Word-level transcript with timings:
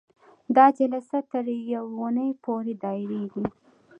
دا 0.55 0.65
جلسه 0.77 1.17
تر 1.31 1.45
یوې 1.73 1.95
اونۍ 2.01 2.31
پورې 2.43 2.73
دایریږي. 2.83 3.45